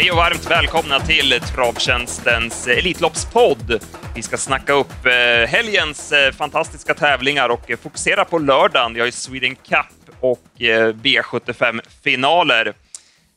Hej 0.00 0.10
och 0.10 0.16
varmt 0.16 0.50
välkomna 0.50 1.00
till 1.00 1.40
Travtjänstens 1.54 2.66
Elitloppspodd. 2.66 3.84
Vi 4.14 4.22
ska 4.22 4.36
snacka 4.36 4.72
upp 4.72 5.06
eh, 5.06 5.48
helgens 5.48 6.12
eh, 6.12 6.32
fantastiska 6.32 6.94
tävlingar 6.94 7.48
och 7.48 7.70
eh, 7.70 7.76
fokusera 7.76 8.24
på 8.24 8.38
lördagen. 8.38 8.94
Vi 8.94 9.00
har 9.00 9.06
ju 9.06 9.12
Sweden 9.12 9.54
Cup 9.54 10.16
och 10.20 10.62
eh, 10.62 10.94
V75-finaler. 10.94 12.74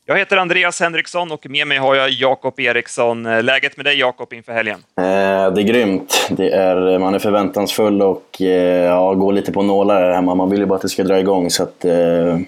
Jag 0.05 0.17
heter 0.17 0.37
Andreas 0.37 0.79
Henriksson 0.79 1.31
och 1.31 1.49
med 1.49 1.67
mig 1.67 1.77
har 1.77 1.95
jag 1.95 2.09
Jakob 2.09 2.59
Eriksson. 2.59 3.23
Läget 3.23 3.77
med 3.77 3.85
dig 3.85 3.99
Jakob 3.99 4.33
inför 4.33 4.53
helgen? 4.53 4.83
Eh, 4.97 5.53
det 5.53 5.61
är 5.61 5.63
grymt. 5.63 6.27
Det 6.29 6.49
är, 6.49 6.99
man 6.99 7.13
är 7.13 7.19
förväntansfull 7.19 8.01
och 8.01 8.41
eh, 8.41 8.85
ja, 8.85 9.13
går 9.13 9.33
lite 9.33 9.51
på 9.51 9.61
nålar 9.61 10.01
här 10.01 10.11
hemma. 10.11 10.35
Man 10.35 10.49
vill 10.49 10.59
ju 10.59 10.65
bara 10.65 10.75
att 10.75 10.81
det 10.81 10.89
ska 10.89 11.03
dra 11.03 11.19
igång. 11.19 11.49
Så 11.49 11.63
att, 11.63 11.85
eh, 11.85 12.39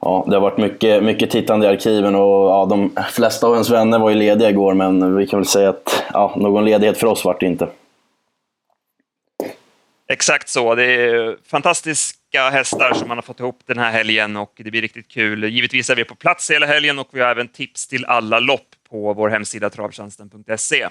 ja, 0.00 0.24
det 0.28 0.36
har 0.36 0.40
varit 0.40 0.58
mycket, 0.58 1.02
mycket 1.02 1.30
tittande 1.30 1.66
i 1.66 1.68
arkiven 1.68 2.14
och 2.14 2.50
ja, 2.50 2.66
de 2.70 2.96
flesta 3.10 3.46
av 3.46 3.52
ens 3.52 3.70
vänner 3.70 3.98
var 3.98 4.10
ju 4.10 4.16
lediga 4.16 4.50
igår 4.50 4.74
men 4.74 5.16
vi 5.16 5.26
kan 5.26 5.38
väl 5.38 5.46
säga 5.46 5.68
att 5.68 6.04
ja, 6.12 6.34
någon 6.36 6.64
ledighet 6.64 6.98
för 6.98 7.06
oss 7.06 7.24
vart 7.24 7.40
det 7.40 7.46
inte. 7.46 7.68
Exakt 10.12 10.48
så. 10.48 10.74
Det 10.74 10.84
är 10.84 11.36
fantastiska 12.32 12.50
hästar 12.50 12.94
som 12.94 13.08
man 13.08 13.16
har 13.16 13.22
fått 13.22 13.40
ihop 13.40 13.60
den 13.66 13.78
här 13.78 13.92
helgen 13.92 14.36
och 14.36 14.52
det 14.56 14.70
blir 14.70 14.82
riktigt 14.82 15.08
kul. 15.08 15.44
Givetvis 15.44 15.90
är 15.90 15.96
vi 15.96 16.04
på 16.04 16.14
plats 16.14 16.50
hela 16.50 16.66
helgen 16.66 16.98
och 16.98 17.08
vi 17.12 17.20
har 17.20 17.30
även 17.30 17.48
tips 17.48 17.88
till 17.88 18.04
alla 18.04 18.38
lopp 18.38 18.68
på 18.90 19.14
vår 19.14 19.28
hemsida 19.28 19.70
travtjänsten.se. 19.70 20.88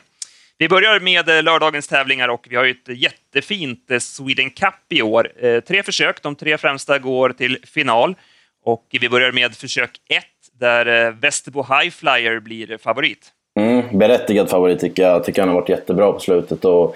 Vi 0.58 0.70
börjar 0.70 1.00
med 1.00 1.30
eh, 1.30 1.44
lördagens 1.44 1.88
tävlingar 1.88 2.30
och 2.30 2.48
vi 2.50 2.56
har 2.56 2.64
ju 2.64 2.72
ett 2.72 2.88
jättefint 2.88 3.92
eh, 3.92 4.00
Sweden 4.00 4.50
Cup 4.50 4.74
i 4.90 5.02
år. 5.02 5.32
Eh, 5.46 5.60
tre 5.60 5.84
försök, 5.84 6.22
de 6.22 6.36
tre 6.36 6.58
främsta 6.58 7.00
går 7.00 7.30
till 7.30 7.58
final. 7.64 8.16
Och 8.64 8.86
vi 8.92 9.10
börjar 9.10 9.32
med 9.32 9.56
försök 9.56 9.92
1 10.10 10.24
där 10.60 11.12
Västerbo 11.12 11.64
High 11.64 11.90
Flyer 11.90 12.40
blir 12.40 12.78
favorit. 12.78 13.32
Mm, 13.60 13.98
berättigad 13.98 14.50
favorit 14.50 14.80
tycker 14.80 15.04
jag. 15.04 15.12
Jag 15.12 15.24
tycker 15.24 15.42
han 15.42 15.50
har 15.50 15.56
varit 15.56 15.70
jättebra 15.70 16.12
på 16.12 16.20
slutet. 16.20 16.66
Och 16.66 16.96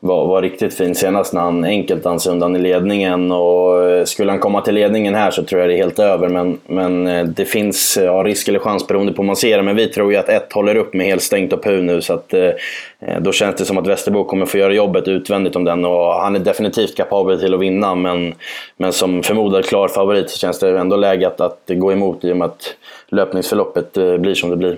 var, 0.00 0.26
var 0.26 0.42
riktigt 0.42 0.74
fin 0.74 0.94
senast 0.94 1.32
när 1.32 1.40
han 1.40 1.64
enkelt 1.64 2.02
dansade 2.02 2.20
sig 2.20 2.32
undan 2.32 2.56
i 2.56 2.58
ledningen. 2.58 3.32
Och 3.32 3.90
eh, 3.90 4.04
skulle 4.04 4.30
han 4.30 4.38
komma 4.38 4.60
till 4.60 4.74
ledningen 4.74 5.14
här 5.14 5.30
så 5.30 5.42
tror 5.42 5.60
jag 5.60 5.70
det 5.70 5.74
är 5.74 5.76
helt 5.76 5.98
över. 5.98 6.28
Men, 6.28 6.58
men 6.66 7.06
eh, 7.06 7.24
det 7.24 7.44
finns 7.44 7.96
eh, 7.96 8.04
ja, 8.04 8.12
risk 8.12 8.48
eller 8.48 8.58
chans 8.58 8.86
beroende 8.86 9.12
på 9.12 9.22
hur 9.22 9.26
man 9.26 9.36
ser 9.36 9.56
det. 9.56 9.62
Men 9.62 9.76
vi 9.76 9.86
tror 9.86 10.12
ju 10.12 10.18
att 10.18 10.28
ett 10.28 10.52
håller 10.52 10.76
upp 10.76 10.94
med 10.94 11.06
helt 11.06 11.22
stängt 11.22 11.52
och 11.52 11.62
pu 11.62 11.82
nu. 11.82 12.00
Så 12.00 12.14
att, 12.14 12.34
eh, 12.34 12.50
då 13.20 13.32
känns 13.32 13.56
det 13.56 13.64
som 13.64 13.78
att 13.78 13.86
Västerbo 13.86 14.24
kommer 14.24 14.46
få 14.46 14.58
göra 14.58 14.72
jobbet 14.72 15.08
utvändigt 15.08 15.56
om 15.56 15.64
den. 15.64 15.84
Och 15.84 16.14
han 16.14 16.36
är 16.36 16.40
definitivt 16.40 16.96
kapabel 16.96 17.40
till 17.40 17.54
att 17.54 17.60
vinna. 17.60 17.94
Men, 17.94 18.34
men 18.76 18.92
som 18.92 19.22
förmodad 19.22 19.64
klar 19.64 19.88
favorit 19.88 20.30
så 20.30 20.38
känns 20.38 20.58
det 20.58 20.78
ändå 20.78 20.96
läge 20.96 21.26
att, 21.26 21.40
att 21.40 21.60
gå 21.68 21.92
emot 21.92 22.24
i 22.24 22.32
och 22.32 22.36
med 22.36 22.46
att 22.46 22.74
löpningsförloppet 23.08 23.92
blir 23.92 24.34
som 24.34 24.50
det 24.50 24.56
blir. 24.56 24.76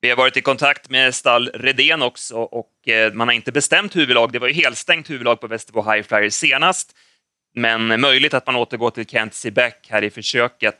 Vi 0.00 0.08
har 0.08 0.16
varit 0.16 0.36
i 0.36 0.40
kontakt 0.40 0.90
med 0.90 1.14
stall 1.14 1.50
Redén 1.54 2.02
också 2.02 2.36
och 2.36 2.88
eh, 2.88 3.12
man 3.12 3.28
har 3.28 3.34
inte 3.34 3.52
bestämt 3.52 3.96
huvudlag. 3.96 4.32
Det 4.32 4.38
var 4.38 4.48
ju 4.48 4.54
helstängt 4.54 5.10
huvudlag 5.10 5.40
på 5.40 5.46
Västerbo 5.46 5.92
High 5.92 6.02
Flyer 6.02 6.30
senast, 6.30 6.96
men 7.54 8.00
möjligt 8.00 8.34
att 8.34 8.46
man 8.46 8.56
återgår 8.56 8.90
till 8.90 9.06
Kent 9.06 9.44
Back 9.52 9.86
här 9.90 10.04
i 10.04 10.10
försöket. 10.10 10.78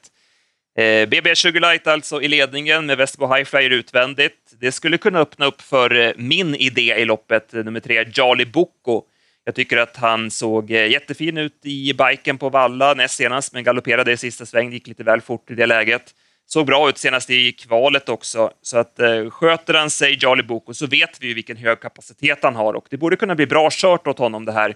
Eh, 0.78 1.08
BB 1.08 1.36
Sugarlight 1.36 1.86
alltså 1.86 2.22
i 2.22 2.28
ledningen 2.28 2.86
med 2.86 2.98
Västerbo 2.98 3.34
High 3.34 3.44
Flyer 3.44 3.70
utvändigt. 3.70 4.54
Det 4.60 4.72
skulle 4.72 4.98
kunna 4.98 5.18
öppna 5.18 5.46
upp 5.46 5.62
för 5.62 5.96
eh, 5.96 6.12
min 6.16 6.54
idé 6.54 6.94
i 6.98 7.04
loppet, 7.04 7.52
nummer 7.52 7.80
tre, 7.80 8.12
Charlie 8.12 8.46
Boko. 8.46 9.02
Jag 9.44 9.54
tycker 9.54 9.76
att 9.76 9.96
han 9.96 10.30
såg 10.30 10.70
jättefin 10.70 11.38
ut 11.38 11.60
i 11.64 11.94
biken 11.94 12.38
på 12.38 12.50
Valla 12.50 12.94
näst 12.94 13.14
senast, 13.14 13.52
men 13.52 13.64
galopperade 13.64 14.12
i 14.12 14.16
sista 14.16 14.46
sväng, 14.46 14.72
gick 14.72 14.86
lite 14.86 15.04
väl 15.04 15.20
fort 15.20 15.50
i 15.50 15.54
det 15.54 15.66
läget. 15.66 16.14
Såg 16.50 16.66
bra 16.66 16.88
ut 16.88 16.98
senast 16.98 17.31
i 17.31 17.53
kvalet 17.53 18.09
också, 18.09 18.50
så 18.62 18.78
att 18.78 19.00
eh, 19.00 19.31
sköter 19.31 19.75
han 19.75 19.91
sig, 19.91 20.19
Charlie 20.20 20.42
Boko, 20.42 20.75
så 20.75 20.86
vet 20.86 21.20
vi 21.20 21.28
ju 21.28 21.34
vilken 21.34 21.56
hög 21.56 21.81
kapacitet 21.81 22.38
han 22.42 22.56
har 22.56 22.75
och 22.75 22.86
det 22.91 22.97
borde 22.97 23.16
kunna 23.16 23.34
bli 23.34 23.47
bra 23.47 23.69
kört 23.70 24.06
åt 24.06 24.19
honom 24.19 24.44
det 24.44 24.53
här. 24.53 24.75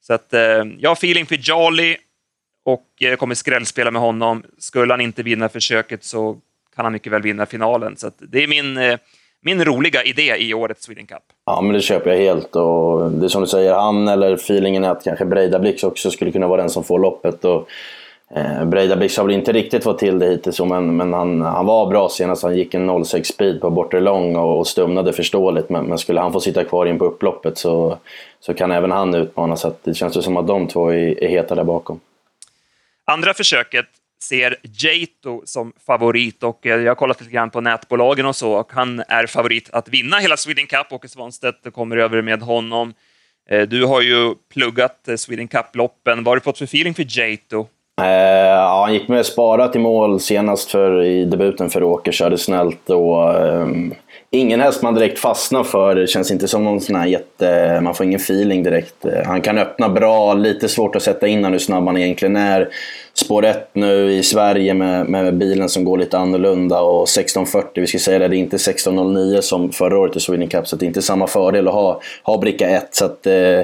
Så 0.00 0.14
att 0.14 0.34
eh, 0.34 0.40
jag 0.78 0.90
har 0.90 0.92
feeling 0.92 1.26
för 1.26 1.36
Charlie 1.36 1.96
och 2.64 3.02
eh, 3.02 3.16
kommer 3.16 3.34
skrällspela 3.34 3.90
med 3.90 4.02
honom. 4.02 4.42
Skulle 4.58 4.92
han 4.92 5.00
inte 5.00 5.22
vinna 5.22 5.48
försöket 5.48 6.04
så 6.04 6.36
kan 6.76 6.84
han 6.84 6.92
mycket 6.92 7.12
väl 7.12 7.22
vinna 7.22 7.46
finalen. 7.46 7.96
Så 7.96 8.10
det 8.18 8.42
är 8.42 8.48
min, 8.48 8.76
eh, 8.76 8.98
min 9.42 9.64
roliga 9.64 10.02
idé 10.02 10.36
i 10.36 10.54
årets 10.54 10.84
Sweden 10.84 11.06
Cup. 11.06 11.22
Ja, 11.46 11.60
men 11.60 11.72
det 11.72 11.80
köper 11.80 12.10
jag 12.10 12.18
helt. 12.18 12.56
Och 12.56 13.10
det 13.10 13.26
är 13.26 13.28
som 13.28 13.42
du 13.42 13.48
säger, 13.48 13.74
han 13.74 14.08
eller 14.08 14.32
feelingen 14.34 14.84
är 14.84 14.90
att 14.90 15.04
kanske 15.04 15.24
Breida 15.24 15.58
Blix 15.58 15.84
också 15.84 16.10
skulle 16.10 16.32
kunna 16.32 16.48
vara 16.48 16.60
den 16.60 16.70
som 16.70 16.84
får 16.84 16.98
loppet. 16.98 17.44
Och 17.44 17.68
Eh, 18.34 18.64
Breidablik 18.64 19.16
har 19.16 19.24
väl 19.24 19.34
inte 19.34 19.52
riktigt 19.52 19.84
fått 19.84 19.98
till 19.98 20.18
det 20.18 20.26
hittills, 20.26 20.60
men, 20.60 20.96
men 20.96 21.12
han, 21.12 21.42
han 21.42 21.66
var 21.66 21.86
bra 21.86 22.08
senast. 22.08 22.42
Han 22.42 22.56
gick 22.56 22.74
en 22.74 23.04
06 23.04 23.28
speed 23.28 23.60
på 23.60 23.70
bortre 23.70 24.00
lång 24.00 24.36
och, 24.36 24.58
och 24.58 24.66
stumnade 24.66 25.12
förståeligt. 25.12 25.68
Men, 25.68 25.84
men, 25.84 25.98
skulle 25.98 26.20
han 26.20 26.32
få 26.32 26.40
sitta 26.40 26.64
kvar 26.64 26.86
in 26.86 26.98
på 26.98 27.04
upploppet 27.04 27.58
så, 27.58 27.98
så 28.40 28.54
kan 28.54 28.70
även 28.70 28.90
han 28.90 29.14
utmana. 29.14 29.56
Så 29.56 29.74
det 29.82 29.94
känns 29.94 30.16
ju 30.16 30.22
som 30.22 30.36
att 30.36 30.46
de 30.46 30.68
två 30.68 30.88
är, 30.88 31.24
är 31.24 31.28
heta 31.28 31.54
där 31.54 31.64
bakom. 31.64 32.00
Andra 33.04 33.34
försöket 33.34 33.86
ser 34.22 34.56
Jato 34.62 35.42
som 35.44 35.72
favorit 35.86 36.42
och 36.42 36.66
eh, 36.66 36.80
jag 36.80 36.90
har 36.90 36.94
kollat 36.94 37.20
lite 37.20 37.32
grann 37.32 37.50
på 37.50 37.60
nätbolagen 37.60 38.26
och 38.26 38.36
så 38.36 38.52
och 38.52 38.72
han 38.72 39.02
är 39.08 39.26
favorit 39.26 39.70
att 39.72 39.88
vinna 39.88 40.18
hela 40.18 40.36
Sweden 40.36 40.66
Cup. 40.66 40.92
Åke 40.92 41.08
Svanstedt 41.08 41.72
kommer 41.72 41.96
över 41.96 42.22
med 42.22 42.42
honom. 42.42 42.94
Eh, 43.50 43.68
du 43.68 43.84
har 43.84 44.02
ju 44.02 44.34
pluggat 44.52 45.08
eh, 45.08 45.16
Sweden 45.16 45.48
Cup-loppen. 45.48 46.24
Vad 46.24 46.26
har 46.26 46.36
du 46.36 46.40
fått 46.40 46.58
för 46.58 46.64
feeling 46.64 46.94
för 46.94 47.06
Jato? 47.18 47.66
Eh, 47.98 48.48
ja, 48.48 48.82
han 48.84 48.94
gick 48.94 49.08
med 49.08 49.26
sparat 49.26 49.76
i 49.76 49.78
mål 49.78 50.20
senast 50.20 50.70
för, 50.70 51.02
i 51.02 51.24
debuten 51.24 51.70
för 51.70 51.82
Åker, 51.82 52.12
körde 52.12 52.38
snällt 52.38 52.90
och 52.90 53.34
um, 53.44 53.94
ingen 54.30 54.60
häst 54.60 54.82
man 54.82 54.94
direkt 54.94 55.18
fastnar 55.18 55.64
för. 55.64 55.94
Det 55.94 56.06
känns 56.06 56.30
inte 56.30 56.48
som 56.48 56.64
någon 56.64 56.80
sån 56.80 56.96
här 56.96 57.06
jätte... 57.06 57.80
Man 57.80 57.94
får 57.94 58.06
ingen 58.06 58.20
feeling 58.20 58.62
direkt. 58.62 59.04
Eh, 59.04 59.26
han 59.26 59.40
kan 59.40 59.58
öppna 59.58 59.88
bra, 59.88 60.34
lite 60.34 60.68
svårt 60.68 60.96
att 60.96 61.02
sätta 61.02 61.28
in 61.28 61.44
hur 61.44 61.58
snabb 61.58 61.86
han 61.86 61.96
egentligen 61.96 62.36
är. 62.36 62.68
Spår 63.14 63.44
1 63.44 63.70
nu 63.72 64.12
i 64.12 64.22
Sverige 64.22 64.74
med, 64.74 65.06
med 65.06 65.36
bilen 65.36 65.68
som 65.68 65.84
går 65.84 65.98
lite 65.98 66.18
annorlunda 66.18 66.80
och 66.80 67.02
1640, 67.02 67.80
vi 67.80 67.86
ska 67.86 67.98
säga 67.98 68.18
det, 68.18 68.28
det 68.28 68.36
är 68.36 68.38
inte 68.38 68.56
1609 68.56 69.40
som 69.40 69.72
förra 69.72 69.98
året 69.98 70.16
i 70.16 70.20
Sweden 70.20 70.48
Cup 70.48 70.68
så 70.68 70.76
det 70.76 70.84
är 70.84 70.86
inte 70.86 71.02
samma 71.02 71.26
fördel 71.26 71.68
att 71.68 71.74
ha, 71.74 72.00
ha 72.22 72.38
bricka 72.38 72.68
1. 72.68 72.88
Så 72.90 73.04
att, 73.04 73.26
eh, 73.26 73.60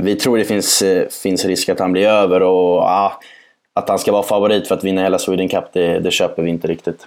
vi 0.00 0.14
tror 0.14 0.38
det 0.38 0.44
finns, 0.44 0.82
eh, 0.82 1.08
finns 1.22 1.44
risk 1.44 1.68
att 1.68 1.80
han 1.80 1.92
blir 1.92 2.06
över 2.06 2.42
och 2.42 2.78
ah, 2.82 3.20
att 3.74 3.88
han 3.88 3.98
ska 3.98 4.12
vara 4.12 4.22
favorit 4.22 4.68
för 4.68 4.74
att 4.74 4.84
vinna 4.84 5.02
hela 5.02 5.18
Sweden 5.18 5.48
Cup, 5.48 5.64
det, 5.72 5.98
det 5.98 6.10
köper 6.10 6.42
vi 6.42 6.50
inte 6.50 6.68
riktigt. 6.68 7.06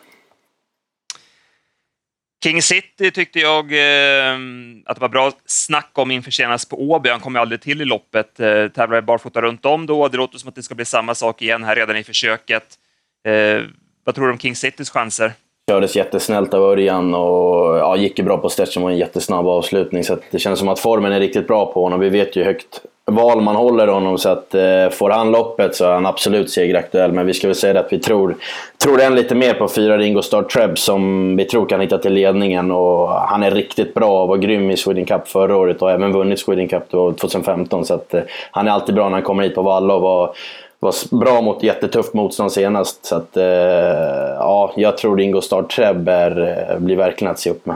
King 2.46 2.62
City 2.62 3.12
tyckte 3.12 3.40
jag 3.40 3.66
eh, 3.74 4.36
att 4.86 4.96
det 4.96 5.02
var 5.02 5.10
bra 5.10 5.32
snack 5.46 5.92
om 5.94 6.12
inför 6.12 6.32
senast 6.32 6.70
på 6.70 6.82
Åby. 6.82 7.10
Han 7.10 7.20
kom 7.20 7.36
ju 7.36 7.42
aldrig 7.42 7.62
till 7.62 7.82
i 7.82 7.86
loppet. 7.86 8.40
Eh, 8.40 8.68
tävlade 8.68 9.02
barfota 9.02 9.42
runt 9.42 9.66
om 9.66 9.86
då. 9.86 10.08
Det 10.08 10.18
låter 10.18 10.38
som 10.38 10.50
att 10.50 10.56
det 10.56 10.64
ska 10.64 10.76
bli 10.76 10.86
samma 10.86 11.16
sak 11.16 11.42
igen 11.42 11.64
här 11.64 11.76
redan 11.76 11.98
i 11.98 12.04
försöket. 12.04 12.64
Eh, 13.28 13.62
vad 14.04 14.16
tror 14.16 14.26
du 14.26 14.32
om 14.32 14.40
King 14.40 14.56
Citys 14.56 14.90
chanser? 14.90 15.34
Kördes 15.72 15.96
jättesnällt 15.96 16.54
av 16.54 16.64
Örjan 16.64 17.14
och 17.14 17.78
ja, 17.78 17.98
gick 17.98 18.20
ju 18.20 18.26
bra 18.26 18.38
på 18.38 18.50
stretchen 18.50 18.84
och 18.84 18.92
en 18.92 18.98
jättesnabb 18.98 19.48
avslutning. 19.48 20.04
Så 20.04 20.18
det 20.32 20.40
känns 20.40 20.60
som 20.60 20.68
att 20.68 20.80
formen 20.80 21.12
är 21.12 21.20
riktigt 21.20 21.48
bra 21.48 21.74
på 21.74 21.84
honom. 21.84 22.00
Vi 22.00 22.10
vet 22.10 22.36
ju 22.36 22.44
högt 22.44 22.82
val 23.12 23.42
man 23.42 23.56
håller 23.56 23.88
honom 23.88 24.18
så 24.18 24.30
att 24.30 24.56
eh, 24.56 24.90
får 24.90 25.10
han 25.10 25.32
loppet 25.32 25.76
så 25.76 25.86
är 25.86 25.92
han 25.92 26.06
absolut 26.06 26.50
segeraktuell. 26.50 27.12
Men 27.12 27.26
vi 27.26 27.34
ska 27.34 27.48
väl 27.48 27.56
säga 27.56 27.80
att 27.80 27.94
vi 27.94 28.00
tror, 28.00 28.36
tror 28.84 29.02
än 29.02 29.16
lite 29.16 29.36
mer 29.36 29.54
på 29.54 29.68
fyra 29.68 29.98
Ringo 29.98 30.22
Star 30.22 30.44
Treb 30.44 30.78
som 30.78 31.36
vi 31.36 31.46
tror 31.46 31.66
kan 31.66 31.82
hitta 31.82 31.98
till 31.98 32.14
ledningen. 32.14 32.72
Och 32.72 33.10
han 33.10 33.44
är 33.44 33.52
riktigt 33.52 33.94
bra 33.94 34.22
och 34.22 34.28
var 34.28 34.38
grym 34.38 34.72
i 34.72 34.78
Sweden 34.78 35.06
Cup 35.06 35.28
förra 35.28 35.58
året 35.58 35.82
och 35.82 35.92
även 35.92 36.14
vunnit 36.14 36.40
Sweden 36.40 36.68
Cup 36.68 36.92
2015. 36.92 37.86
Så 37.86 37.94
att, 37.94 38.14
eh, 38.14 38.22
han 38.52 38.68
är 38.68 38.72
alltid 38.72 38.96
bra 38.96 39.04
när 39.04 39.16
han 39.16 39.24
kommer 39.24 39.44
hit 39.44 39.56
på 39.56 39.62
Valla 39.62 39.94
och 39.94 40.02
var, 40.02 40.36
var 40.80 41.20
bra 41.20 41.42
mot 41.42 41.64
jättetufft 41.64 42.14
motstånd 42.14 42.52
senast. 42.52 43.06
Så 43.06 43.16
att, 43.16 43.38
eh, 43.38 43.46
ja, 44.40 44.72
jag 44.76 44.98
tror 44.98 45.18
Ringo 45.18 45.42
Star 45.42 45.64
Treb 45.64 46.10
är, 46.10 46.68
eh, 46.72 46.80
blir 46.80 46.96
verkligen 46.96 47.32
att 47.32 47.40
se 47.40 47.50
upp 47.50 47.66
med. 47.66 47.76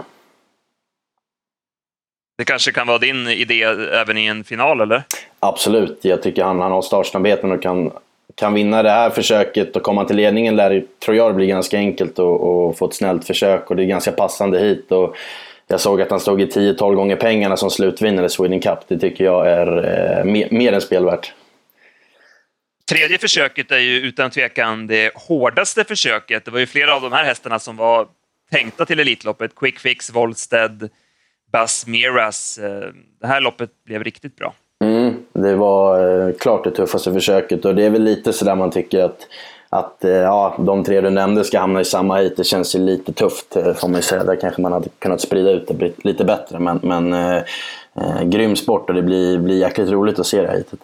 Det 2.40 2.46
kanske 2.46 2.72
kan 2.72 2.88
vara 2.88 2.98
din 2.98 3.28
idé 3.28 3.64
även 3.94 4.18
i 4.18 4.26
en 4.26 4.44
final, 4.44 4.82
eller? 4.82 5.04
Absolut. 5.40 6.00
Jag 6.02 6.24
tycker 6.24 6.44
han, 6.44 6.60
han 6.60 6.72
har 6.72 6.82
startsnabbheten 6.82 7.52
och 7.52 7.62
kan, 7.62 7.92
kan 8.36 8.54
vinna 8.54 8.84
det 8.84 8.90
här 8.90 9.10
försöket 9.10 9.76
och 9.76 9.84
komma 9.84 10.06
till 10.06 10.16
ledningen 10.16 10.56
lär, 10.56 10.84
tror 11.06 11.18
jag, 11.18 11.36
blir 11.36 11.48
ganska 11.48 11.78
enkelt 11.78 12.20
och, 12.20 12.78
få 12.78 12.86
ett 12.86 12.94
snällt 12.94 13.28
försök 13.28 13.70
och 13.70 13.76
det 13.76 13.84
är 13.84 13.86
ganska 13.86 14.12
passande 14.12 14.60
hit. 14.60 14.92
Och 14.92 15.16
jag 15.68 15.80
såg 15.80 16.02
att 16.02 16.10
han 16.10 16.20
stod 16.20 16.42
i 16.42 16.46
10-12 16.46 16.96
gånger 16.96 17.16
pengarna 17.16 17.58
som 17.58 17.70
slutvinnare 17.70 18.26
i 18.26 18.30
Sweden 18.30 18.60
Cup. 18.60 18.80
Det 18.88 19.00
tycker 19.00 19.24
jag 19.24 19.48
är 19.48 19.68
eh, 20.18 20.26
mer, 20.26 20.48
mer 20.52 20.74
än 20.74 20.82
spelvärt. 20.82 21.34
Tredje 22.90 23.18
försöket 23.18 23.72
är 23.72 23.80
ju 23.80 23.98
utan 23.98 24.32
tvekan 24.32 24.88
det 24.88 25.12
hårdaste 25.16 25.84
försöket. 25.84 26.46
Det 26.46 26.52
var 26.52 26.60
ju 26.60 26.68
flera 26.68 26.96
av 26.96 27.02
de 27.02 27.12
här 27.12 27.24
hästarna 27.24 27.60
som 27.60 27.78
var 27.78 28.08
tänkta 28.52 28.86
till 28.86 29.00
Elitloppet. 29.00 29.56
Quick 29.56 29.80
Fix, 29.80 30.10
Volsted, 30.10 30.90
Bas 31.52 31.88
Miras. 31.88 32.58
Eh, 32.58 32.94
det 33.22 33.28
här 33.28 33.42
loppet 33.42 33.70
blev 33.86 34.04
riktigt 34.04 34.36
bra. 34.36 34.54
Mm, 34.84 35.14
det 35.34 35.56
var 35.56 36.20
eh, 36.28 36.34
klart 36.36 36.64
det 36.64 36.72
tuffaste 36.72 37.14
försöket 37.14 37.66
och 37.66 37.76
det 37.76 37.84
är 37.84 37.90
väl 37.90 38.04
lite 38.04 38.34
sådär 38.34 38.56
man 38.56 38.72
tycker 38.72 39.04
att 39.04 39.28
att 39.72 39.98
ja, 40.02 40.56
de 40.60 40.84
tre 40.84 41.02
du 41.02 41.10
nämnde 41.10 41.44
ska 41.44 41.60
hamna 41.60 41.82
i 41.82 41.86
samma 41.86 42.18
heat, 42.18 42.38
det 42.38 42.44
känns 42.44 42.76
ju 42.76 42.80
lite 42.80 43.14
tufft 43.14 43.54
får 43.54 43.88
man 43.88 44.02
säga. 44.02 44.24
Där 44.24 44.36
kanske 44.36 44.62
man 44.62 44.72
hade 44.72 44.90
kunnat 45.00 45.22
sprida 45.22 45.52
ut 45.52 45.68
det 45.68 46.04
lite 46.04 46.26
bättre. 46.26 46.60
Men, 46.60 46.80
men 46.84 47.14
eh, 47.96 48.24
grym 48.24 48.56
sport 48.56 48.90
och 48.90 48.96
det 48.96 49.02
blir, 49.02 49.38
blir 49.38 49.58
jäkligt 49.58 49.90
roligt 49.90 50.20
att 50.20 50.28
se 50.28 50.42
det 50.42 50.48
här 50.48 50.56
heatet. 50.56 50.80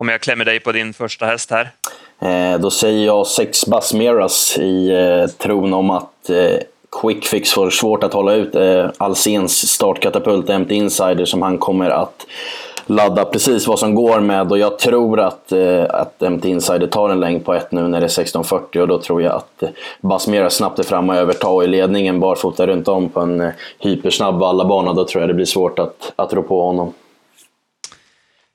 Om 0.00 0.08
jag 0.08 0.20
klämmer 0.20 0.44
dig 0.44 0.60
på 0.60 0.72
din 0.72 0.94
första 0.94 1.26
häst 1.26 1.50
här? 1.50 1.70
Eh, 2.20 2.60
då 2.60 2.70
säger 2.70 3.06
jag 3.06 3.26
sex 3.26 3.66
Basmeras 3.66 4.58
i 4.58 4.90
eh, 4.90 5.26
tron 5.26 5.74
om 5.74 5.90
att 5.90 6.30
eh, 6.30 6.58
Quickfix 6.90 7.52
för 7.52 7.70
svårt 7.70 8.04
att 8.04 8.12
hålla 8.12 8.34
ut 8.34 8.54
eh, 8.54 8.90
Alsens 8.96 9.68
startkatapult 9.68 10.48
MT 10.48 10.70
Insider 10.70 11.24
som 11.24 11.42
han 11.42 11.58
kommer 11.58 11.90
att 11.90 12.26
ladda 12.88 13.24
precis 13.24 13.66
vad 13.66 13.78
som 13.78 13.94
går 13.94 14.20
med 14.20 14.50
och 14.50 14.58
jag 14.58 14.78
tror 14.78 15.20
att, 15.20 15.52
eh, 15.52 15.84
att 15.90 16.20
MT 16.20 16.44
Insider 16.44 16.86
tar 16.86 17.10
en 17.10 17.20
längd 17.20 17.44
på 17.44 17.54
ett 17.54 17.72
nu 17.72 17.88
när 17.88 18.00
det 18.00 18.06
är 18.06 18.24
16.40 18.24 18.78
och 18.78 18.88
då 18.88 18.98
tror 18.98 19.22
jag 19.22 19.32
att 19.32 19.62
eh, 19.62 19.68
Basmera 20.00 20.50
snabbt 20.50 20.78
är 20.78 20.82
framme 20.82 21.12
och 21.12 21.18
övertar 21.18 21.64
i 21.64 21.66
ledningen 21.66 22.20
barfota 22.20 22.66
runt 22.66 22.88
om 22.88 23.08
på 23.08 23.20
en 23.20 23.40
eh, 23.40 23.50
hypersnabb 23.78 24.38
vallabana. 24.38 24.92
Då 24.92 25.04
tror 25.04 25.22
jag 25.22 25.30
det 25.30 25.34
blir 25.34 25.46
svårt 25.46 25.78
att, 25.78 26.12
att 26.16 26.32
rå 26.32 26.42
på 26.42 26.62
honom. 26.62 26.92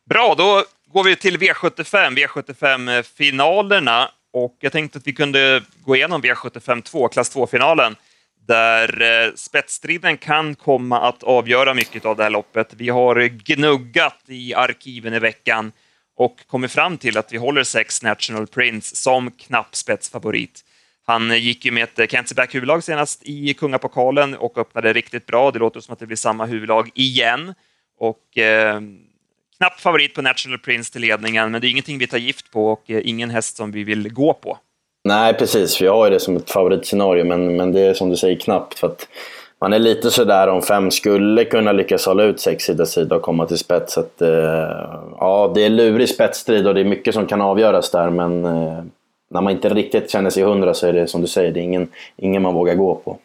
Bra, 0.09 0.36
då 0.38 0.63
går 0.94 1.03
vi 1.03 1.15
till 1.15 1.38
V75, 1.38 2.18
V75-finalerna. 2.18 4.09
Och 4.33 4.57
jag 4.59 4.71
tänkte 4.71 4.97
att 4.97 5.07
vi 5.07 5.13
kunde 5.13 5.62
gå 5.86 5.95
igenom 5.95 6.21
V75 6.21 6.81
2, 6.81 7.07
klass 7.07 7.36
2-finalen, 7.36 7.95
där 8.48 9.01
eh, 9.01 9.34
spetsstriden 9.36 10.18
kan 10.18 10.56
komma 10.56 11.01
att 11.01 11.24
avgöra 11.24 11.74
mycket 11.74 12.06
av 12.06 12.18
det 12.18 12.24
här 12.24 12.30
loppet. 12.30 12.74
Vi 12.78 12.90
har 12.90 13.28
gnuggat 13.28 14.19
i 14.28 14.54
arkiven 14.54 15.13
i 15.13 15.19
veckan 15.19 15.72
och 16.16 16.48
kommit 16.48 16.72
fram 16.72 16.98
till 16.98 17.18
att 17.18 17.34
vi 17.34 17.38
håller 17.38 17.63
sex 17.63 18.04
National 18.04 18.48
Prince 18.48 18.95
som 18.95 19.31
knapp 19.31 19.75
spetsfavorit. 19.75 20.62
Han 21.06 21.40
gick 21.40 21.66
ju 21.66 21.72
med 21.72 21.84
ett 21.84 22.00
eh, 22.00 22.07
Cancerback 22.07 22.56
huvudlag 22.56 22.84
senast 22.84 23.24
i 23.24 23.54
Kungapokalen 23.54 24.36
och 24.36 24.57
öppnade 24.57 24.94
riktigt 24.94 25.25
bra. 25.25 25.51
Det 25.51 25.60
låter 25.60 25.80
som 25.80 25.94
att 25.94 26.00
det 26.00 26.06
blir 26.06 26.18
samma 26.18 26.46
huvudlag 26.46 26.89
igen. 26.94 27.54
Och 28.00 28.38
eh, 28.38 28.81
knapp 29.57 29.80
favorit 29.80 30.13
på 30.13 30.22
National 30.22 30.60
Prince 30.60 30.92
till 30.92 31.01
ledningen, 31.01 31.51
men 31.51 31.62
det 31.62 31.68
är 31.68 31.69
ingenting 31.69 31.98
vi 31.98 32.07
tar 32.07 32.18
gift 32.18 32.51
på 32.51 32.72
och 32.72 32.92
eh, 32.92 33.01
ingen 33.04 33.30
häst 33.30 33.57
som 33.57 33.72
vi 33.72 33.84
vill 33.84 34.13
gå 34.13 34.34
på. 34.34 34.57
Nej, 35.03 35.33
precis. 35.33 35.81
Vi 35.81 35.88
har 35.88 36.05
ju 36.05 36.11
det 36.11 36.19
som 36.19 36.38
ett 36.38 36.51
favoritscenario, 36.51 37.23
men, 37.23 37.55
men 37.55 37.71
det 37.71 37.81
är 37.81 37.94
som 37.94 38.09
du 38.09 38.15
säger 38.15 38.39
knappt. 38.39 38.79
För 38.79 38.88
att 38.88 39.07
man 39.61 39.73
är 39.73 39.79
lite 39.79 40.11
sådär 40.11 40.47
om 40.47 40.61
fem 40.61 40.91
skulle 40.91 41.45
kunna 41.45 41.71
lyckas 41.71 42.05
hålla 42.05 42.23
ut 42.23 42.39
sex 42.39 42.63
sida 42.63 42.85
sida 42.85 43.15
och 43.15 43.21
komma 43.21 43.45
till 43.45 43.57
spets. 43.57 43.97
Att, 43.97 44.21
eh, 44.21 44.29
ja, 45.19 45.51
det 45.55 45.65
är 45.65 45.69
lurig 45.69 46.09
spetsstrid 46.09 46.67
och 46.67 46.73
det 46.73 46.81
är 46.81 46.85
mycket 46.85 47.13
som 47.13 47.27
kan 47.27 47.41
avgöras 47.41 47.91
där, 47.91 48.09
men 48.09 48.45
eh, 48.45 48.83
när 49.29 49.41
man 49.41 49.53
inte 49.53 49.69
riktigt 49.69 50.11
känner 50.11 50.29
sig 50.29 50.44
hundra 50.44 50.73
så 50.73 50.88
är 50.88 50.94
det 50.94 51.07
som 51.07 51.21
du 51.21 51.27
säger, 51.27 51.51
det 51.51 51.59
är 51.59 51.63
ingen, 51.63 51.91
ingen 52.17 52.41
man 52.41 52.53
vågar 52.53 52.75
gå 52.75 52.95
på 52.95 53.19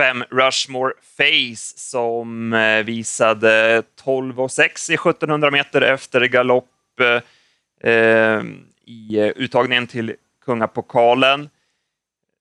fem 0.00 0.24
Rushmore 0.30 0.92
Face 1.16 1.78
som 1.78 2.52
eh, 2.52 2.84
visade 2.84 3.82
12 4.04 4.40
och 4.40 4.50
6 4.50 4.90
i 4.90 4.94
1700 4.94 5.50
meter 5.50 5.82
efter 5.82 6.20
galopp 6.20 7.00
eh, 7.82 8.42
i 8.84 9.18
eh, 9.18 9.26
uttagningen 9.26 9.86
till 9.86 10.14
Kungapokalen. 10.44 11.50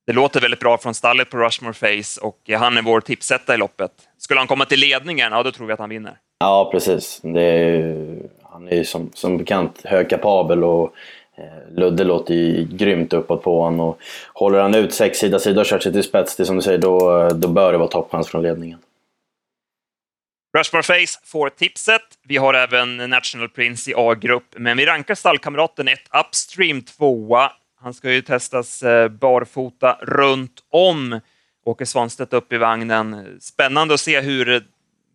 Det 0.08 0.14
låter 0.14 0.42
väldigt 0.42 0.60
bra 0.60 0.78
från 0.78 0.94
stallet 0.94 1.30
på 1.30 1.38
Rushmore 1.38 1.74
Face 1.74 2.22
och 2.22 2.50
han 2.50 2.78
är 2.78 2.82
vår 2.82 3.02
tipsetta 3.02 3.54
i 3.54 3.58
loppet. 3.58 3.92
Skulle 4.18 4.40
han 4.40 4.48
komma 4.48 4.66
till 4.66 4.80
ledningen, 4.80 5.32
ja 5.32 5.44
då 5.44 5.52
tror 5.52 5.68
vi 5.68 5.74
att 5.74 5.80
han 5.80 5.90
vinner. 5.90 6.18
Ja, 6.40 6.70
precis. 6.72 7.22
Är, 7.24 8.20
han 8.44 8.68
är 8.68 8.76
ju 8.76 8.86
som, 8.86 9.12
som 9.14 9.38
bekant 9.38 9.82
högkapabel 9.84 10.64
och 10.64 10.96
Eh, 11.40 11.74
Ludde 11.74 12.04
låter 12.04 12.34
ju 12.34 12.66
grymt 12.66 13.14
uppåt 13.14 13.44
på 13.44 13.62
honom 13.62 13.80
och 13.80 14.00
håller 14.34 14.60
han 14.60 14.76
ut 14.76 14.94
sex 14.94 15.18
sida 15.18 15.40
sida 15.40 15.60
och 15.60 15.66
kör 15.66 15.80
sig 15.80 15.94
till 15.94 16.04
spets, 16.04 16.36
det 16.36 16.46
som 16.46 16.56
du 16.56 16.62
säger, 16.62 16.78
då, 16.78 17.30
då 17.30 17.48
bör 17.48 17.72
det 17.72 17.78
vara 17.78 17.88
toppchans 17.88 18.28
från 18.28 18.42
ledningen. 18.42 18.80
Rushmore 20.58 20.84
Face 20.84 21.20
får 21.24 21.50
tipset. 21.50 22.02
Vi 22.24 22.38
har 22.38 22.54
även 22.54 22.98
National 22.98 23.50
Prince 23.50 23.92
i 23.92 23.94
A-grupp, 23.98 24.56
men 24.58 24.78
vi 24.78 24.86
rankar 24.86 25.16
stallkamraten 25.16 25.88
ett 25.88 26.26
Upstream 26.26 26.82
tvåa. 26.82 27.52
Han 27.82 27.94
ska 27.94 28.12
ju 28.12 28.22
testas 28.22 28.84
eh, 28.84 29.08
barfota 29.08 29.98
runt 30.02 30.64
om. 30.72 31.20
Åke 31.66 31.86
Svanstedt 31.86 32.34
upp 32.34 32.54
i 32.54 32.58
vagnen. 32.58 33.38
Spännande 33.42 33.94
att 33.94 34.00
se 34.00 34.22
hur 34.22 34.64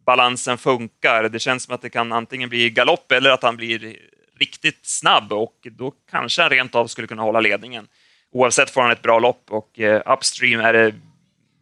balansen 0.06 0.58
funkar. 0.58 1.28
Det 1.28 1.38
känns 1.38 1.64
som 1.64 1.74
att 1.74 1.82
det 1.82 1.90
kan 1.90 2.12
antingen 2.12 2.48
bli 2.48 2.70
galopp 2.70 3.12
eller 3.12 3.30
att 3.30 3.42
han 3.42 3.56
blir 3.56 3.96
riktigt 4.38 4.80
snabb 4.82 5.32
och 5.32 5.54
då 5.78 5.92
kanske 6.10 6.42
han 6.42 6.50
rent 6.50 6.74
av 6.74 6.86
skulle 6.86 7.06
kunna 7.06 7.22
hålla 7.22 7.40
ledningen. 7.40 7.86
Oavsett 8.32 8.70
får 8.70 8.80
han 8.80 8.90
ett 8.90 9.02
bra 9.02 9.18
lopp 9.18 9.42
och 9.50 9.80
eh, 9.80 10.02
upstream 10.06 10.60
är 10.60 10.72
det 10.72 10.94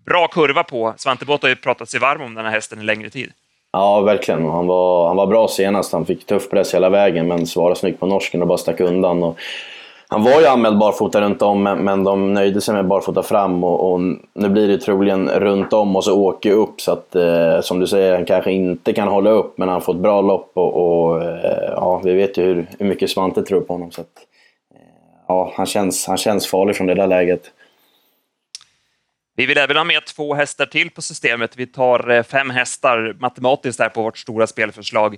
bra 0.07 0.29
kurva 0.29 0.65
på. 0.65 0.95
Svante 0.97 1.25
Båth 1.25 1.45
har 1.45 1.49
ju 1.49 1.57
pratat 1.57 1.89
sig 1.89 2.01
varm 2.01 2.23
om 2.23 2.35
den 2.35 2.45
här 2.45 2.53
hästen 2.53 2.79
en 2.79 2.87
längre 2.87 3.11
tid. 3.11 3.33
Ja, 3.73 4.01
verkligen. 4.01 4.45
Han 4.45 4.67
var, 4.67 5.09
han 5.09 5.17
var 5.17 5.27
bra 5.27 5.49
senast. 5.49 5.93
Han 5.93 6.07
fick 6.07 6.27
tuff 6.27 6.51
press 6.51 6.75
hela 6.75 6.91
vägen 6.91 7.29
men 7.29 7.47
svarade 7.47 7.81
snyggt 7.81 8.01
på 8.01 8.07
norsken 8.07 8.43
och 8.43 8.49
bara 8.49 8.59
stack 8.59 8.81
undan. 8.81 9.23
Och 9.23 9.39
han 10.13 10.23
var 10.23 10.41
ju 10.41 10.47
anmäld 10.47 10.79
barfota 10.79 11.21
runt 11.21 11.43
om, 11.43 11.63
men 11.63 12.05
de 12.05 12.35
nöjde 12.35 12.61
sig 12.61 12.75
med 12.75 12.87
barfota 12.87 13.23
fram 13.23 13.65
och, 13.65 13.93
och 13.93 14.01
nu 14.35 14.49
blir 14.49 14.69
det 14.69 14.79
troligen 14.79 15.29
runt 15.29 15.73
om 15.73 15.97
och 15.97 16.05
så 16.05 16.21
åker 16.21 16.53
upp. 16.53 16.81
Så 16.81 16.93
att, 16.93 17.15
eh, 17.15 17.61
som 17.61 17.81
du 17.81 17.87
säger, 17.87 18.15
han 18.15 18.25
kanske 18.25 18.53
inte 18.53 18.93
kan 18.93 19.09
hålla 19.09 19.31
upp, 19.31 19.59
men 19.59 19.69
han 19.69 19.83
får 19.83 19.95
ett 19.95 20.01
bra 20.01 20.21
lopp 20.21 20.51
och, 20.55 20.75
och 20.75 21.25
eh, 21.25 21.71
ja, 21.71 22.01
vi 22.05 22.15
vet 22.15 22.37
ju 22.37 22.43
hur, 22.43 22.67
hur 22.79 22.87
mycket 22.87 23.11
Svante 23.11 23.43
tror 23.43 23.61
på 23.61 23.75
honom. 23.75 23.91
Så 23.91 24.01
att, 24.01 24.17
eh, 24.75 24.81
ja, 25.29 25.53
han, 25.57 25.67
känns, 25.67 26.07
han 26.07 26.17
känns 26.17 26.47
farlig 26.47 26.77
från 26.77 26.87
det 26.87 26.95
där 26.95 27.07
läget. 27.07 27.51
Vi 29.37 29.47
vill 29.47 29.59
även 29.59 29.77
ha 29.77 29.85
med 29.85 30.07
två 30.07 30.35
hästar 30.35 30.67
till 30.67 30.91
på 30.91 31.03
systemet. 31.03 31.57
Vi 31.57 31.67
tar 31.67 32.11
eh, 32.11 32.23
fem 32.23 32.51
hästar 32.51 33.17
matematiskt 33.21 33.81
här 33.81 33.89
på 33.89 34.03
vårt 34.03 34.19
stora 34.19 34.47
spelförslag. 34.47 35.17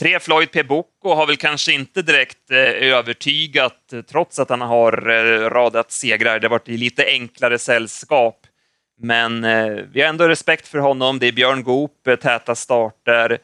Tre 0.00 0.20
Floyd 0.20 0.50
P. 0.50 0.62
Bocco 0.62 1.14
har 1.14 1.26
väl 1.26 1.36
kanske 1.36 1.72
inte 1.72 2.02
direkt 2.02 2.50
eh, 2.50 2.58
övertygat, 2.58 3.92
eh, 3.92 4.02
trots 4.02 4.38
att 4.38 4.50
han 4.50 4.60
har 4.60 5.10
eh, 5.10 5.50
radat 5.50 5.92
segrar. 5.92 6.38
Det 6.38 6.46
har 6.46 6.50
varit 6.50 6.68
i 6.68 6.76
lite 6.76 7.04
enklare 7.06 7.58
sällskap. 7.58 8.46
Men 9.02 9.42
vi 9.92 10.00
har 10.00 10.08
ändå 10.08 10.28
respekt 10.28 10.68
för 10.68 10.78
honom. 10.78 11.18
Det 11.18 11.26
är 11.26 11.32
Björn 11.32 11.62
Goop, 11.62 12.04
täta 12.04 12.54
starter. 12.54 13.38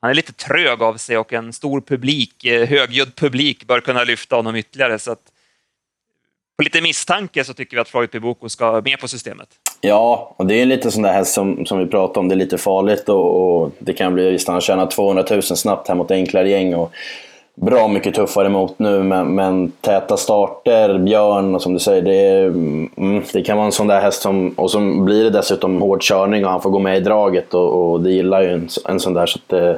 Han 0.00 0.10
är 0.10 0.14
lite 0.14 0.32
trög 0.32 0.82
av 0.82 0.96
sig 0.96 1.18
och 1.18 1.32
en 1.32 1.52
stor 1.52 1.80
publik, 1.80 2.44
högljudd 2.44 3.16
publik, 3.16 3.64
bör 3.64 3.80
kunna 3.80 4.04
lyfta 4.04 4.36
honom 4.36 4.56
ytterligare. 4.56 4.98
Så 4.98 5.12
att, 5.12 5.22
på 6.56 6.62
lite 6.62 6.80
misstanke 6.80 7.44
så 7.44 7.54
tycker 7.54 7.76
vi 7.76 7.80
att 7.80 7.88
Floyd 7.88 8.10
P. 8.10 8.18
Ska 8.48 8.82
med 8.84 9.00
på 9.00 9.08
systemet. 9.08 9.48
Ja, 9.80 10.34
och 10.36 10.46
det 10.46 10.62
är 10.62 10.66
lite 10.66 10.90
sån 10.90 11.02
där 11.02 11.12
häst 11.12 11.34
som, 11.34 11.66
som 11.66 11.78
vi 11.78 11.86
pratade 11.86 12.20
om, 12.20 12.28
det 12.28 12.34
är 12.34 12.36
lite 12.36 12.58
farligt 12.58 13.08
och, 13.08 13.60
och 13.62 13.70
det 13.78 13.92
kan 13.92 14.14
bli, 14.14 14.30
visst 14.30 14.48
han 14.48 14.60
tjänar 14.60 14.86
200 14.86 15.24
000 15.30 15.42
snabbt 15.42 15.88
här 15.88 15.94
mot 15.94 16.10
enklare 16.10 16.48
gäng 16.48 16.74
och 16.74 16.92
bra 17.54 17.88
mycket 17.88 18.14
tuffare 18.14 18.48
mot 18.48 18.78
nu, 18.78 19.02
men, 19.02 19.34
men 19.34 19.72
täta 19.80 20.16
starter, 20.16 20.98
Björn 20.98 21.54
och 21.54 21.62
som 21.62 21.72
du 21.72 21.78
säger, 21.78 22.02
det, 22.02 22.16
är, 22.16 22.46
mm, 22.46 23.22
det 23.32 23.42
kan 23.42 23.56
vara 23.56 23.66
en 23.66 23.72
sån 23.72 23.86
där 23.86 24.00
häst 24.00 24.22
som, 24.22 24.54
och 24.56 24.70
så 24.70 24.80
blir 24.80 25.24
det 25.24 25.30
dessutom 25.30 25.82
hård 25.82 26.02
körning 26.02 26.44
och 26.44 26.50
han 26.50 26.62
får 26.62 26.70
gå 26.70 26.78
med 26.78 26.96
i 26.96 27.00
draget 27.00 27.54
och, 27.54 27.92
och 27.92 28.00
det 28.00 28.10
gillar 28.10 28.42
ju 28.42 28.48
en, 28.48 28.68
en 28.88 29.00
sån 29.00 29.14
där. 29.14 29.26
Så 29.26 29.38
att, 29.38 29.52
eh, 29.52 29.74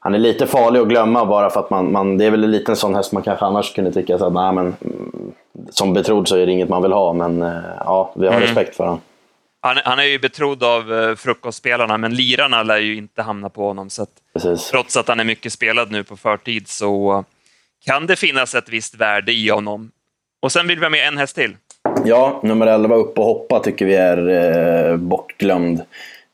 han 0.00 0.14
är 0.14 0.18
lite 0.18 0.46
farlig 0.46 0.80
att 0.80 0.88
glömma 0.88 1.24
bara 1.24 1.50
för 1.50 1.60
att 1.60 1.70
man, 1.70 1.92
man, 1.92 2.18
det 2.18 2.24
är 2.24 2.30
väl 2.30 2.64
en 2.68 2.76
sån 2.76 2.94
häst 2.94 3.12
man 3.12 3.22
kanske 3.22 3.44
annars 3.44 3.74
kunde 3.74 3.92
tycka 3.92 4.14
att 4.14 4.32
nej, 4.32 4.52
men, 4.52 4.76
mm, 4.84 5.32
som 5.70 5.92
betrodd 5.92 6.28
så 6.28 6.36
är 6.36 6.46
det 6.46 6.52
inget 6.52 6.68
man 6.68 6.82
vill 6.82 6.92
ha, 6.92 7.12
men 7.12 7.42
eh, 7.42 7.52
ja, 7.84 8.10
vi 8.14 8.26
har 8.26 8.34
mm. 8.34 8.46
respekt 8.46 8.76
för 8.76 8.84
honom. 8.84 9.00
Han, 9.60 9.76
han, 9.84 9.98
är 9.98 10.04
ju 10.04 10.18
betrodd 10.18 10.62
av 10.62 10.92
uh, 10.92 11.16
frukostspelarna, 11.16 11.98
men 11.98 12.14
lirarna 12.14 12.62
lär 12.62 12.78
ju 12.78 12.96
inte 12.96 13.22
hamna 13.22 13.48
på 13.48 13.66
honom. 13.66 13.90
Så 13.90 14.02
att, 14.02 14.10
trots 14.70 14.96
att 14.96 15.08
han 15.08 15.20
är 15.20 15.24
mycket 15.24 15.52
spelad 15.52 15.90
nu 15.90 16.04
på 16.04 16.16
förtid 16.16 16.68
så 16.68 17.24
kan 17.86 18.06
det 18.06 18.16
finnas 18.16 18.54
ett 18.54 18.68
visst 18.68 18.94
värde 18.94 19.32
i 19.32 19.48
honom. 19.48 19.90
Och 20.42 20.52
sen 20.52 20.68
vill 20.68 20.78
vi 20.78 20.84
ha 20.84 20.90
med 20.90 21.08
en 21.08 21.18
häst 21.18 21.36
till. 21.36 21.56
Ja, 22.04 22.40
nummer 22.42 22.66
11 22.66 22.94
upp 22.94 23.18
och 23.18 23.24
hoppa 23.24 23.60
tycker 23.60 23.86
vi 23.86 23.94
är 23.94 24.28
eh, 24.28 24.96
bortglömd. 24.96 25.82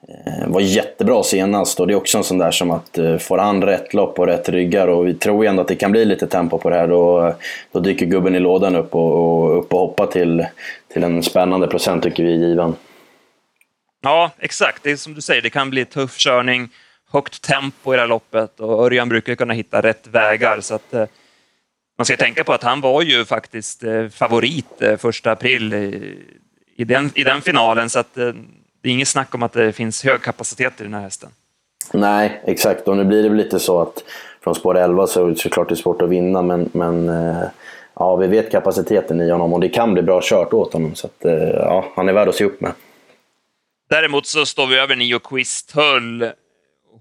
Eh, 0.08 0.48
var 0.48 0.60
jättebra 0.60 1.22
senast 1.22 1.80
och 1.80 1.86
det 1.86 1.92
är 1.92 1.96
också 1.96 2.18
en 2.18 2.24
sån 2.24 2.38
där 2.38 2.50
som 2.50 2.70
att 2.70 2.98
eh, 2.98 3.16
får 3.16 3.38
han 3.38 3.62
rätt 3.62 3.94
lopp 3.94 4.18
och 4.18 4.26
rätt 4.26 4.48
ryggar 4.48 4.88
och 4.88 5.06
vi 5.06 5.14
tror 5.14 5.44
ju 5.44 5.48
ändå 5.48 5.62
att 5.62 5.68
det 5.68 5.76
kan 5.76 5.92
bli 5.92 6.04
lite 6.04 6.26
tempo 6.26 6.58
på 6.58 6.70
det 6.70 6.76
här 6.76 6.88
då, 6.88 7.34
då 7.72 7.80
dyker 7.80 8.06
gubben 8.06 8.34
i 8.34 8.40
lådan 8.40 8.76
upp 8.76 8.94
och, 8.94 9.12
och 9.12 9.58
upp 9.58 9.72
och 9.72 9.80
hoppa 9.80 10.06
till, 10.06 10.46
till 10.92 11.04
en 11.04 11.22
spännande 11.22 11.66
procent 11.66 12.02
tycker 12.02 12.24
vi 12.24 12.32
är 12.32 12.48
given. 12.48 12.74
Ja, 14.06 14.30
exakt. 14.38 14.82
Det 14.82 14.90
är 14.90 14.96
som 14.96 15.14
du 15.14 15.20
säger, 15.20 15.42
det 15.42 15.50
kan 15.50 15.70
bli 15.70 15.84
tuff 15.84 16.16
körning, 16.16 16.68
högt 17.12 17.42
tempo 17.42 17.92
i 17.92 17.96
det 17.96 18.02
här 18.02 18.08
loppet 18.08 18.60
och 18.60 18.84
Örjan 18.84 19.08
brukar 19.08 19.34
kunna 19.34 19.54
hitta 19.54 19.82
rätt 19.82 20.06
vägar. 20.06 20.60
Så 20.60 20.74
att, 20.74 20.94
eh, 20.94 21.04
man 21.98 22.04
ska 22.04 22.16
tänka 22.16 22.44
på 22.44 22.52
att 22.52 22.62
han 22.62 22.80
var 22.80 23.02
ju 23.02 23.24
faktiskt 23.24 23.84
eh, 23.84 24.08
favorit 24.08 24.82
eh, 24.82 24.96
första 24.96 25.32
april 25.32 25.74
i, 25.74 26.18
i, 26.76 26.84
den, 26.84 27.10
i 27.14 27.24
den 27.24 27.40
finalen, 27.40 27.90
så 27.90 27.98
att, 27.98 28.18
eh, 28.18 28.32
det 28.82 28.88
är 28.88 28.92
inget 28.92 29.08
snack 29.08 29.34
om 29.34 29.42
att 29.42 29.52
det 29.52 29.72
finns 29.72 30.04
hög 30.04 30.22
kapacitet 30.22 30.80
i 30.80 30.82
den 30.82 30.94
här 30.94 31.02
hästen. 31.02 31.30
Nej, 31.92 32.42
exakt. 32.44 32.88
Och 32.88 32.96
nu 32.96 33.04
blir 33.04 33.22
det 33.22 33.28
väl 33.28 33.38
lite 33.38 33.58
så 33.58 33.82
att 33.82 34.04
från 34.44 34.54
spår 34.54 34.76
11 34.76 35.06
så 35.06 35.26
är 35.26 35.30
det 35.30 35.36
såklart 35.36 35.68
det 35.68 35.74
är 35.74 35.76
svårt 35.76 36.02
att 36.02 36.08
vinna, 36.08 36.42
men, 36.42 36.70
men 36.72 37.08
eh, 37.08 37.48
ja, 37.94 38.16
vi 38.16 38.26
vet 38.26 38.52
kapaciteten 38.52 39.20
i 39.20 39.30
honom 39.30 39.52
och 39.52 39.60
det 39.60 39.68
kan 39.68 39.92
bli 39.92 40.02
bra 40.02 40.20
kört 40.22 40.52
åt 40.52 40.72
honom. 40.72 40.94
Så 40.94 41.06
att, 41.06 41.24
eh, 41.24 41.48
ja, 41.48 41.84
han 41.96 42.08
är 42.08 42.12
värd 42.12 42.28
att 42.28 42.34
se 42.34 42.44
upp 42.44 42.60
med. 42.60 42.72
Däremot 43.88 44.26
så 44.26 44.46
står 44.46 44.66
vi 44.66 44.78
över 44.78 44.96
Nio 44.96 45.18
Quisthöll. 45.18 46.32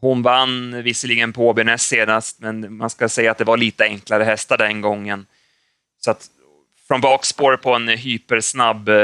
Hon 0.02 0.22
vann 0.22 0.84
visserligen 0.84 1.34
på 1.34 1.54
BNS 1.54 1.82
senast, 1.82 2.40
men 2.40 2.78
man 2.78 2.90
ska 2.90 3.10
säga 3.10 3.32
att 3.32 3.38
det 3.38 3.44
var 3.44 3.58
lite 3.58 3.84
enklare 3.84 4.24
hästar 4.24 4.58
den 4.58 4.82
gången. 4.82 5.26
Så 6.00 6.12
att 6.12 6.30
från 6.88 7.02
bakspår 7.02 7.58
på 7.58 7.74
en 7.74 7.88
hypersnabb 7.88 8.90
eh, 8.90 8.96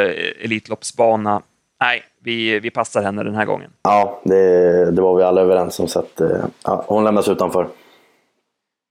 Elitloppsbana, 0.43 1.41
nej, 1.81 2.03
vi, 2.23 2.59
vi 2.59 2.69
passar 2.69 3.03
henne 3.03 3.23
den 3.23 3.35
här 3.35 3.45
gången. 3.45 3.71
Ja, 3.83 4.21
det, 4.25 4.91
det 4.91 5.01
var 5.01 5.17
vi 5.17 5.23
alla 5.23 5.41
överens 5.41 5.79
om, 5.79 5.87
så 5.87 5.99
att, 5.99 6.21
eh, 6.21 6.45
ja, 6.63 6.85
hon 6.87 7.03
lämnas 7.03 7.27
utanför. 7.27 7.67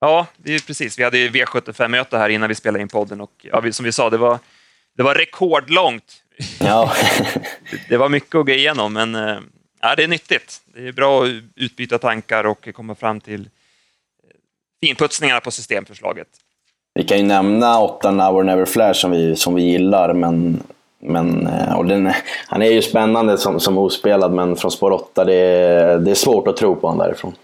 Ja, 0.01 0.27
det 0.37 0.55
är 0.55 0.67
precis. 0.67 0.99
Vi 0.99 1.05
hade 1.05 1.29
V75-möte 1.29 2.19
här 2.19 2.29
innan 2.29 2.49
vi 2.49 2.55
spelade 2.55 2.83
in 2.83 2.89
podden 2.89 3.21
och 3.21 3.47
ja, 3.53 3.73
som 3.73 3.85
vi 3.85 3.93
sa, 3.93 4.11
det 4.11 4.17
var, 4.17 4.39
det 4.97 5.03
var 5.03 5.15
rekordlångt. 5.15 6.23
Ja. 6.61 6.93
det 7.89 7.97
var 7.97 8.09
mycket 8.09 8.35
att 8.35 8.47
gå 8.47 8.53
igenom, 8.53 8.93
men 8.93 9.15
eh, 9.15 9.39
ja, 9.81 9.95
det 9.97 10.05
är 10.05 10.09
nyttigt. 10.09 10.61
Det 10.75 10.89
är 10.89 10.93
bra 10.93 11.25
att 11.25 11.31
utbyta 11.57 11.99
tankar 11.99 12.45
och 12.45 12.69
komma 12.75 12.95
fram 12.95 13.21
till 13.21 13.49
finputsningar 14.81 15.41
på 15.41 15.51
systemförslaget. 15.51 16.29
Vi 16.95 17.05
kan 17.05 17.19
ju 17.19 17.25
nämna 17.25 17.81
8 17.81 18.11
Now 18.11 18.37
or 18.37 18.43
Never 18.43 18.65
Flash 18.65 19.01
som 19.01 19.11
vi, 19.11 19.37
som 19.37 19.55
vi 19.55 19.63
gillar, 19.63 20.15
men, 20.15 20.63
men 21.01 21.47
eh, 21.47 21.75
och 21.75 21.87
den, 21.87 22.13
han 22.47 22.63
är 22.63 22.71
ju 22.71 22.83
spännande 22.83 23.39
som, 23.39 23.61
som 23.61 23.79
ospelad, 23.79 24.33
men 24.33 24.57
från 24.57 24.71
spår 24.71 24.91
8, 24.91 25.25
det, 25.25 25.35
det 25.99 26.11
är 26.11 26.15
svårt 26.15 26.49
att 26.49 26.57
tro 26.57 26.77
på 26.77 26.87
honom 26.87 27.07
därifrån. 27.07 27.35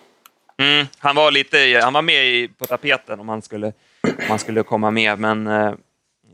Mm, 0.59 0.87
han 0.99 1.17
var 1.17 1.31
lite, 1.31 1.81
han 1.83 1.93
var 1.93 2.03
med 2.03 2.59
på 2.59 2.67
tapeten 2.67 3.21
om 3.21 3.29
han 3.29 3.43
skulle, 3.43 3.67
om 4.03 4.25
han 4.29 4.39
skulle 4.39 4.63
komma 4.63 4.91
med, 4.91 5.19
men 5.19 5.47
eh, 5.47 5.67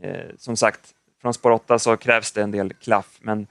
eh 0.03 0.29
som 0.37 0.57
sagt, 0.57 0.81
från 1.23 1.33
spår 1.33 1.51
8 1.51 1.79
så 1.79 1.97
krävs 1.97 2.31
det 2.31 2.41
en 2.41 2.51
del 2.51 2.73
klaff. 2.73 3.17
Men 3.19 3.47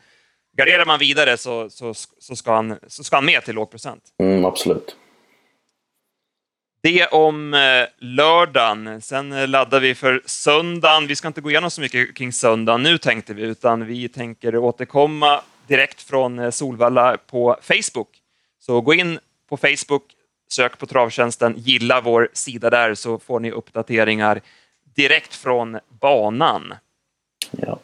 garderar 0.56 0.86
man 0.86 0.98
vidare 0.98 1.36
så, 1.36 1.70
så, 1.70 1.94
så, 2.18 2.36
ska, 2.36 2.54
han, 2.54 2.78
så 2.86 3.04
ska 3.04 3.16
han 3.16 3.24
med 3.24 3.44
till 3.44 3.54
låg 3.54 3.70
procent. 3.70 4.02
Mm, 4.20 4.44
absolut. 4.44 4.96
Det 6.82 7.06
om 7.06 7.54
eh, 7.54 7.60
lördagen. 7.98 9.02
Sen 9.02 9.32
eh, 9.32 9.48
laddar 9.48 9.80
vi 9.80 9.94
för 9.94 10.22
söndagen. 10.26 11.06
Vi 11.06 11.16
ska 11.16 11.28
inte 11.28 11.40
gå 11.40 11.50
igenom 11.50 11.70
så 11.70 11.80
mycket 11.80 12.16
kring 12.16 12.32
söndagen 12.32 12.82
nu 12.82 12.98
tänkte 12.98 13.34
vi, 13.34 13.42
utan 13.42 13.86
vi 13.86 14.08
tänker 14.08 14.56
återkomma 14.56 15.40
direkt 15.66 16.02
från 16.02 16.38
eh, 16.38 16.50
Solvalla 16.50 17.16
på 17.16 17.56
Facebook. 17.60 18.08
Så 18.58 18.80
gå 18.80 18.94
in 18.94 19.18
på 19.48 19.56
Facebook, 19.56 20.02
sök 20.50 20.78
på 20.78 20.86
Travtjänsten, 20.86 21.54
gilla 21.56 22.00
vår 22.00 22.28
sida 22.32 22.70
där 22.70 22.94
så 22.94 23.18
får 23.18 23.40
ni 23.40 23.50
uppdateringar 23.50 24.40
direkt 24.96 25.34
från 25.34 25.78
banan. 26.00 26.74
Ja. 27.60 27.78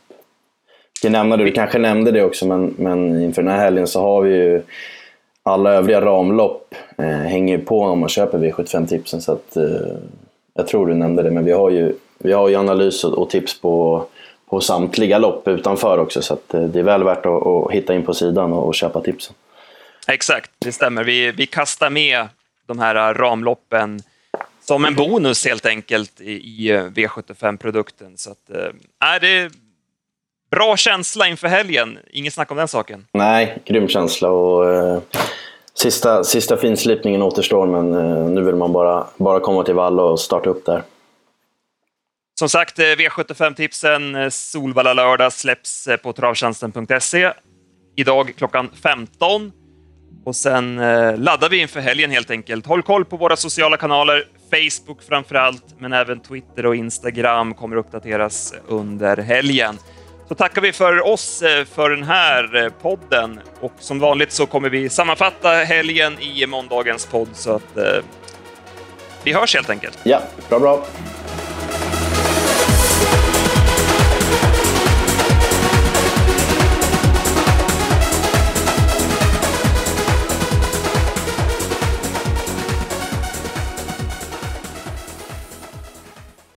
Jag 1.02 1.12
nämnde, 1.12 1.36
du 1.36 1.52
kanske 1.52 1.78
nämnde 1.78 2.10
det 2.10 2.24
också, 2.24 2.46
men, 2.46 2.74
men 2.78 3.22
inför 3.22 3.42
den 3.42 3.52
här 3.52 3.58
helgen 3.58 3.86
så 3.86 4.00
har 4.00 4.22
vi 4.22 4.34
ju 4.34 4.62
alla 5.42 5.72
övriga 5.72 6.00
ramlopp 6.00 6.74
eh, 6.98 7.04
hänger 7.04 7.58
på 7.58 7.80
om 7.80 7.98
man 7.98 8.08
köper 8.08 8.38
V75-tipsen. 8.38 9.20
Så 9.20 9.32
att, 9.32 9.56
eh, 9.56 9.96
jag 10.54 10.66
tror 10.66 10.86
du 10.86 10.94
nämnde 10.94 11.22
det, 11.22 11.30
men 11.30 11.44
vi 11.44 11.52
har 11.52 11.70
ju, 11.70 11.94
vi 12.18 12.32
har 12.32 12.48
ju 12.48 12.56
analys 12.56 13.04
och, 13.04 13.18
och 13.18 13.30
tips 13.30 13.60
på, 13.60 14.04
på 14.50 14.60
samtliga 14.60 15.18
lopp 15.18 15.48
utanför 15.48 15.98
också. 15.98 16.22
Så 16.22 16.34
att, 16.34 16.54
eh, 16.54 16.62
det 16.62 16.78
är 16.78 16.82
väl 16.82 17.04
värt 17.04 17.26
att, 17.26 17.46
att, 17.46 17.72
hitta 17.72 17.94
in 17.94 18.04
på 18.04 18.14
sidan 18.14 18.52
och, 18.52 18.66
och 18.66 18.74
köpa 18.74 19.00
tipsen. 19.00 19.34
Exakt, 20.08 20.50
det 20.58 20.72
stämmer. 20.72 21.04
Vi, 21.04 21.32
vi 21.32 21.46
kastar 21.46 21.90
med 21.90 22.26
de 22.66 22.78
här 22.78 22.94
eh, 22.94 23.14
ramloppen 23.14 24.00
som 24.68 24.84
en 24.84 24.94
bonus 24.94 25.46
helt 25.46 25.66
enkelt 25.66 26.20
i, 26.20 26.70
eh, 26.70 26.84
V75-produkten. 26.84 28.16
Så 28.16 28.30
att, 28.30 28.50
äh, 28.50 29.20
det 29.20 29.28
är 29.28 29.50
bra 30.50 30.76
känsla 30.76 31.28
inför 31.28 31.48
helgen. 31.48 31.98
Inget 32.10 32.34
snack 32.34 32.50
om 32.50 32.56
den 32.56 32.68
saken. 32.68 33.06
Nej, 33.12 33.62
grym 33.64 33.88
känsla 33.88 34.30
och 34.30 34.72
eh, 34.72 35.00
sista, 35.74 36.24
sista 36.24 36.56
finslipningen 36.56 37.22
återstår, 37.22 37.66
men 37.66 37.94
eh, 37.94 38.30
nu 38.30 38.44
vill 38.44 38.54
man 38.54 38.72
bara, 38.72 39.06
bara 39.16 39.40
komma 39.40 39.62
till 39.62 39.74
Valla 39.74 40.02
och 40.02 40.20
starta 40.20 40.50
upp 40.50 40.66
där. 40.66 40.82
Som 42.38 42.48
sagt, 42.48 42.78
V75-tipsen 42.78 44.30
Solvalla 44.30 44.94
lördag 44.94 45.32
släpps 45.32 45.88
på 46.02 46.12
travtjänsten.se 46.12 47.32
idag 47.96 48.34
klockan 48.36 48.70
15. 48.82 49.52
Och 50.24 50.36
sen 50.36 50.76
laddar 51.16 51.48
vi 51.48 51.58
inför 51.58 51.80
helgen 51.80 52.10
helt 52.10 52.30
enkelt. 52.30 52.66
Håll 52.66 52.82
koll 52.82 53.04
på 53.04 53.16
våra 53.16 53.36
sociala 53.36 53.76
kanaler, 53.76 54.24
Facebook 54.50 55.02
framför 55.02 55.34
allt, 55.34 55.64
men 55.78 55.92
även 55.92 56.20
Twitter 56.20 56.66
och 56.66 56.76
Instagram 56.76 57.54
kommer 57.54 57.76
uppdateras 57.76 58.54
under 58.68 59.16
helgen. 59.16 59.78
Så 60.28 60.34
tackar 60.34 60.62
vi 60.62 60.72
för 60.72 61.06
oss 61.06 61.42
eh, 61.42 61.64
för 61.64 61.90
den 61.90 62.04
här 62.04 62.64
eh, 62.64 62.72
podden 62.82 63.40
och 63.60 63.72
som 63.78 63.98
vanligt 63.98 64.32
så 64.32 64.46
kommer 64.46 64.70
vi 64.70 64.88
sammanfatta 64.88 65.48
helgen 65.48 66.16
i 66.20 66.46
måndagens 66.46 67.06
podd 67.06 67.28
så 67.32 67.52
att 67.52 67.76
eh, 67.76 68.04
vi 69.24 69.32
hörs 69.32 69.54
helt 69.54 69.70
enkelt. 69.70 69.98
Ja, 70.02 70.22
bra 70.48 70.58
bra. 70.58 70.84